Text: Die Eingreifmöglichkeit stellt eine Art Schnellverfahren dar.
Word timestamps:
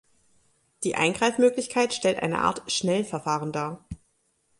Die 0.83 0.95
Eingreifmöglichkeit 0.95 1.93
stellt 1.93 2.23
eine 2.23 2.39
Art 2.39 2.71
Schnellverfahren 2.71 3.51
dar. 3.51 3.85